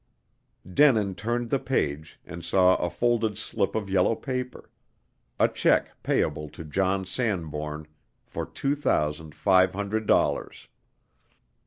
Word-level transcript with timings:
Denin 0.67 1.13
turned 1.13 1.51
the 1.51 1.59
page, 1.59 2.19
and 2.25 2.43
saw 2.43 2.75
a 2.77 2.89
folded 2.89 3.37
slip 3.37 3.75
of 3.75 3.87
yellow 3.87 4.15
paper: 4.15 4.71
a 5.39 5.47
check 5.47 5.91
payable 6.01 6.49
to 6.49 6.63
John 6.63 7.05
Sanbourne 7.05 7.85
for 8.25 8.43
two 8.43 8.73
thousand 8.75 9.35
five 9.35 9.75
hundred 9.75 10.07
dollars. 10.07 10.69